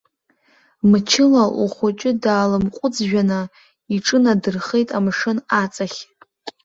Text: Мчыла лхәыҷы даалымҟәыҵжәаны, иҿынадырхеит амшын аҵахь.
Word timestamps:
Мчыла 0.89 1.43
лхәыҷы 1.63 2.11
даалымҟәыҵжәаны, 2.23 3.41
иҿынадырхеит 3.95 4.89
амшын 4.97 5.37
аҵахь. 5.61 5.99